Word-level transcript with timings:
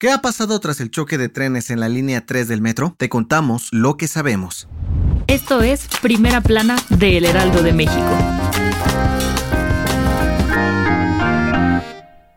¿Qué 0.00 0.10
ha 0.10 0.22
pasado 0.22 0.58
tras 0.60 0.80
el 0.80 0.90
choque 0.90 1.18
de 1.18 1.28
trenes 1.28 1.68
en 1.68 1.78
la 1.78 1.90
línea 1.90 2.24
3 2.24 2.48
del 2.48 2.62
metro? 2.62 2.94
Te 2.96 3.10
contamos 3.10 3.68
lo 3.70 3.98
que 3.98 4.08
sabemos. 4.08 4.66
Esto 5.26 5.60
es 5.60 5.88
Primera 6.00 6.40
Plana 6.40 6.82
de 6.88 7.18
El 7.18 7.26
Heraldo 7.26 7.62
de 7.62 7.74
México. 7.74 8.10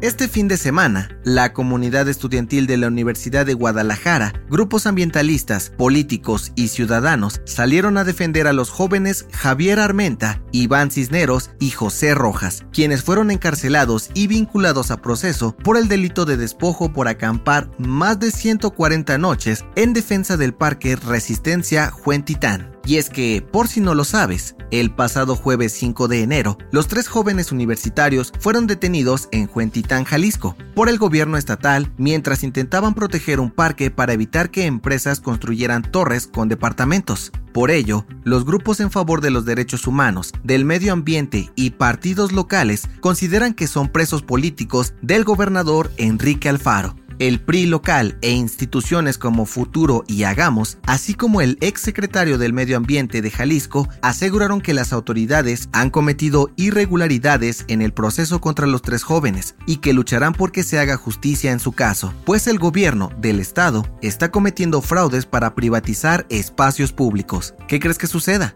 Este 0.00 0.28
fin 0.28 0.46
de 0.46 0.56
semana, 0.56 1.08
la 1.24 1.52
comunidad 1.52 2.08
estudiantil 2.08 2.68
de 2.68 2.76
la 2.76 2.86
Universidad 2.86 3.44
de 3.44 3.54
Guadalajara, 3.54 4.32
grupos 4.48 4.86
ambientalistas, 4.86 5.70
políticos 5.70 6.52
y 6.54 6.68
ciudadanos 6.68 7.40
salieron 7.44 7.98
a 7.98 8.04
defender 8.04 8.46
a 8.46 8.52
los 8.52 8.70
jóvenes 8.70 9.26
Javier 9.32 9.80
Armenta, 9.80 10.40
Iván 10.52 10.92
Cisneros 10.92 11.50
y 11.58 11.70
José 11.70 12.14
Rojas, 12.14 12.64
quienes 12.72 13.02
fueron 13.02 13.32
encarcelados 13.32 14.10
y 14.14 14.28
vinculados 14.28 14.92
a 14.92 15.02
proceso 15.02 15.56
por 15.56 15.76
el 15.76 15.88
delito 15.88 16.24
de 16.24 16.36
despojo 16.36 16.92
por 16.92 17.08
acampar 17.08 17.68
más 17.78 18.20
de 18.20 18.30
140 18.30 19.18
noches 19.18 19.64
en 19.74 19.94
defensa 19.94 20.36
del 20.36 20.54
Parque 20.54 20.94
Resistencia 20.94 21.90
Juentitán. 21.90 22.77
Y 22.88 22.96
es 22.96 23.10
que, 23.10 23.42
por 23.42 23.68
si 23.68 23.82
no 23.82 23.94
lo 23.94 24.02
sabes, 24.02 24.56
el 24.70 24.90
pasado 24.90 25.36
jueves 25.36 25.74
5 25.74 26.08
de 26.08 26.22
enero, 26.22 26.56
los 26.72 26.88
tres 26.88 27.06
jóvenes 27.06 27.52
universitarios 27.52 28.32
fueron 28.40 28.66
detenidos 28.66 29.28
en 29.30 29.46
Juentitán, 29.46 30.04
Jalisco, 30.04 30.56
por 30.74 30.88
el 30.88 30.96
gobierno 30.96 31.36
estatal 31.36 31.92
mientras 31.98 32.42
intentaban 32.42 32.94
proteger 32.94 33.40
un 33.40 33.50
parque 33.50 33.90
para 33.90 34.14
evitar 34.14 34.48
que 34.48 34.64
empresas 34.64 35.20
construyeran 35.20 35.82
torres 35.82 36.26
con 36.26 36.48
departamentos. 36.48 37.30
Por 37.52 37.70
ello, 37.70 38.06
los 38.24 38.46
grupos 38.46 38.80
en 38.80 38.90
favor 38.90 39.20
de 39.20 39.32
los 39.32 39.44
derechos 39.44 39.86
humanos, 39.86 40.32
del 40.42 40.64
medio 40.64 40.94
ambiente 40.94 41.50
y 41.56 41.72
partidos 41.72 42.32
locales 42.32 42.88
consideran 43.00 43.52
que 43.52 43.66
son 43.66 43.90
presos 43.90 44.22
políticos 44.22 44.94
del 45.02 45.24
gobernador 45.24 45.90
Enrique 45.98 46.48
Alfaro. 46.48 46.96
El 47.18 47.40
PRI 47.40 47.66
local 47.66 48.16
e 48.22 48.30
instituciones 48.30 49.18
como 49.18 49.44
Futuro 49.44 50.04
y 50.06 50.22
Hagamos, 50.22 50.78
así 50.84 51.14
como 51.14 51.40
el 51.40 51.58
ex 51.60 51.80
secretario 51.80 52.38
del 52.38 52.52
Medio 52.52 52.76
Ambiente 52.76 53.22
de 53.22 53.30
Jalisco, 53.30 53.88
aseguraron 54.02 54.60
que 54.60 54.72
las 54.72 54.92
autoridades 54.92 55.68
han 55.72 55.90
cometido 55.90 56.50
irregularidades 56.56 57.64
en 57.66 57.82
el 57.82 57.92
proceso 57.92 58.40
contra 58.40 58.68
los 58.68 58.82
tres 58.82 59.02
jóvenes 59.02 59.56
y 59.66 59.78
que 59.78 59.92
lucharán 59.92 60.32
por 60.32 60.52
que 60.52 60.62
se 60.62 60.78
haga 60.78 60.96
justicia 60.96 61.50
en 61.50 61.58
su 61.58 61.72
caso, 61.72 62.14
pues 62.24 62.46
el 62.46 62.60
gobierno 62.60 63.10
del 63.18 63.40
estado 63.40 63.84
está 64.00 64.30
cometiendo 64.30 64.80
fraudes 64.80 65.26
para 65.26 65.56
privatizar 65.56 66.24
espacios 66.30 66.92
públicos. 66.92 67.54
¿Qué 67.66 67.80
crees 67.80 67.98
que 67.98 68.06
suceda? 68.06 68.54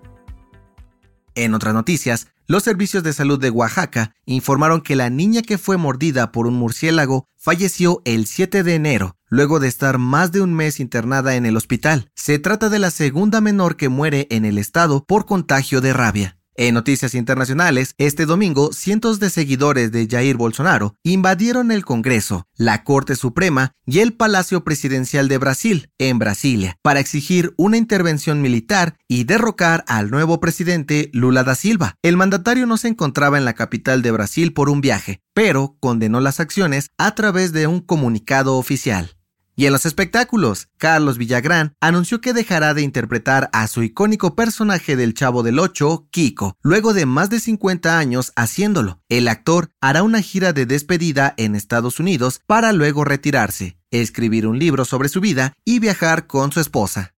En 1.35 1.55
otras 1.55 1.75
noticias, 1.75 2.29
los 2.47 2.63
servicios 2.63 3.03
de 3.03 3.13
salud 3.13 3.41
de 3.41 3.51
Oaxaca 3.51 4.15
informaron 4.27 4.83
que 4.83 4.97
la 4.97 5.09
niña 5.09 5.43
que 5.43 5.59
fue 5.59 5.77
mordida 5.77 6.33
por 6.33 6.47
un 6.47 6.55
murciélago 6.55 7.27
falleció 7.39 8.03
el 8.05 8.27
7 8.27 8.63
de 8.63 8.75
enero, 8.75 9.17
luego 9.29 9.59
de 9.59 9.69
estar 9.69 9.99
más 9.99 10.33
de 10.33 10.43
un 10.43 10.53
mes 10.53 10.81
internada 10.81 11.37
en 11.37 11.47
el 11.47 11.57
hospital. 11.57 12.11
Se 12.15 12.39
trata 12.39 12.69
de 12.69 12.79
la 12.79 12.91
segunda 12.91 13.41
menor 13.41 13.77
que 13.77 13.89
muere 13.89 14.27
en 14.31 14.45
el 14.45 14.59
estado 14.59 15.05
por 15.05 15.25
contagio 15.25 15.81
de 15.81 15.93
rabia. 15.93 16.42
En 16.55 16.75
noticias 16.75 17.15
internacionales, 17.15 17.95
este 17.97 18.27
domingo 18.27 18.75
cientos 18.75 19.19
de 19.21 19.31
seguidores 19.31 19.91
de 19.91 20.07
Jair 20.07 20.37
Bolsonaro 20.37 20.95
invadieron 21.03 21.71
el 21.71 21.83
Congreso, 21.83 22.47
la 22.57 22.85
Corte 22.85 23.17
Suprema 23.17 23.73
y 23.87 24.01
el 24.01 24.13
Palacio 24.13 24.63
Presidencial 24.63 25.29
de 25.29 25.39
Brasil, 25.39 25.89
en 25.99 26.19
Brasilia, 26.19 26.77
para 26.83 27.01
exigir 27.01 27.55
una 27.57 27.79
intervención 27.79 28.43
militar 28.43 28.97
y 29.09 29.25
derrocar 29.25 29.83
al 29.89 30.11
nuevo 30.11 30.41
presidente 30.41 31.09
Lula 31.15 31.43
da 31.43 31.55
Silva. 31.55 31.95
El 32.03 32.19
mandatario 32.19 32.67
no 32.67 32.77
se 32.77 32.89
encontraba 32.89 33.39
en 33.39 33.47
la 33.47 33.55
capital 33.55 34.03
de 34.03 34.11
Brasil 34.11 34.53
por 34.53 34.69
un 34.69 34.83
viaje, 34.83 35.23
pero 35.33 35.79
condenó 35.81 36.21
las 36.21 36.39
acciones 36.39 36.91
a 36.99 37.15
través 37.15 37.53
de 37.53 37.67
un 37.67 37.81
comunicado 37.81 38.57
oficial. 38.59 39.17
Y 39.55 39.67
en 39.67 39.73
los 39.73 39.85
espectáculos, 39.85 40.69
Carlos 40.79 41.19
Villagrán 41.19 41.75
anunció 41.81 42.21
que 42.21 42.33
dejará 42.33 42.73
de 42.73 42.83
interpretar 42.83 43.51
a 43.53 43.69
su 43.69 43.83
icónico 43.83 44.35
personaje 44.35 44.97
del 44.97 45.13
Chavo 45.13 45.43
del 45.43 45.59
Ocho, 45.59 46.09
Kiko, 46.11 46.57
luego 46.63 46.95
de 46.95 47.05
más 47.05 47.29
de 47.29 47.39
50 47.39 47.99
años 47.99 48.33
haciéndolo. 48.35 49.03
El 49.11 49.29
actor 49.29 49.71
hará 49.81 50.03
una 50.03 50.23
gira 50.23 50.53
de 50.55 50.65
despedida 50.65 51.35
en 51.37 51.55
Estados 51.55 52.01
Unidos 52.01 52.41
para 52.47 52.73
luego 52.73 53.05
retirarse, 53.05 53.77
escribir 53.91 54.47
un 54.47 54.59
libro 54.59 54.87
sobre 54.87 55.11
su 55.11 55.21
vida 55.21 55.53
y 55.67 55.81
viajar 55.81 56.27
con 56.27 56.51
su 56.51 56.61
esposa. 56.61 57.15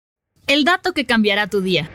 El 0.48 0.64
dato 0.64 0.92
que 0.92 1.06
cambiará 1.06 1.46
tu 1.46 1.60
día. 1.60 1.88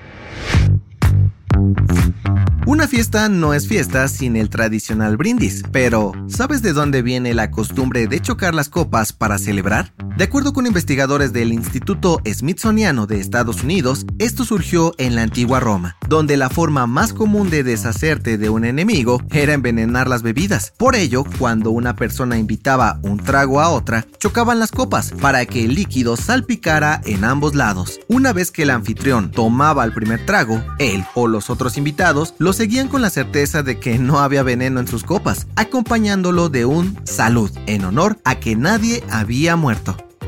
Una 2.66 2.88
fiesta 2.88 3.30
no 3.30 3.54
es 3.54 3.68
fiesta 3.68 4.08
sin 4.08 4.36
el 4.36 4.50
tradicional 4.50 5.18
brindis, 5.18 5.64
pero 5.72 6.14
¿sabes 6.28 6.62
de 6.62 6.72
dónde 6.72 7.02
viene 7.02 7.34
la 7.34 7.52
costumbre 7.52 8.08
de 8.08 8.22
chocar 8.22 8.54
las 8.54 8.70
copas 8.70 9.12
para 9.12 9.38
celebrar? 9.38 9.94
De 10.20 10.26
acuerdo 10.26 10.52
con 10.52 10.68
investigadores 10.68 11.32
del 11.32 11.54
Instituto 11.54 12.20
Smithsoniano 12.26 13.08
de 13.08 13.22
Estados 13.22 13.64
Unidos, 13.64 14.06
esto 14.18 14.44
surgió 14.44 14.94
en 14.98 15.16
la 15.16 15.22
antigua 15.22 15.62
Roma, 15.62 15.96
donde 16.10 16.36
la 16.36 16.50
forma 16.50 16.88
más 16.88 17.14
común 17.14 17.50
de 17.50 17.64
deshacerte 17.64 18.38
de 18.38 18.50
un 18.50 18.66
enemigo 18.66 19.22
era 19.32 19.54
envenenar 19.54 20.10
las 20.10 20.22
bebidas. 20.22 20.74
Por 20.76 20.98
ello, 20.98 21.24
cuando 21.38 21.72
una 21.72 21.96
persona 21.96 22.38
invitaba 22.38 23.00
un 23.02 23.16
trago 23.16 23.62
a 23.62 23.70
otra, 23.70 24.06
chocaban 24.18 24.60
las 24.60 24.74
copas 24.74 25.14
para 25.22 25.46
que 25.46 25.64
el 25.64 25.76
líquido 25.76 26.18
salpicara 26.18 27.00
en 27.06 27.24
ambos 27.24 27.56
lados. 27.56 28.02
Una 28.10 28.34
vez 28.34 28.52
que 28.52 28.64
el 28.64 28.72
anfitrión 28.72 29.32
tomaba 29.32 29.86
el 29.86 29.94
primer 29.94 30.26
trago, 30.26 30.62
él 30.80 31.06
o 31.16 31.30
los 31.30 31.50
otros 31.50 31.78
invitados 31.78 32.34
lo 32.40 32.52
seguían 32.52 32.90
con 32.90 33.02
la 33.02 33.10
certeza 33.10 33.64
de 33.64 33.80
que 33.80 33.98
no 33.98 34.20
había 34.20 34.44
veneno 34.44 34.82
en 34.82 34.88
sus 34.90 35.06
copas, 35.06 35.48
acompañándolo 35.56 36.50
de 36.50 36.66
un 36.66 37.00
salud 37.06 37.52
en 37.68 37.86
honor 37.86 38.20
a 38.26 38.36
que 38.36 38.58
nadie 38.58 39.02
había 39.10 39.56
muerto. 39.56 39.96